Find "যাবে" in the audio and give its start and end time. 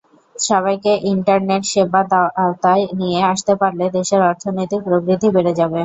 5.59-5.79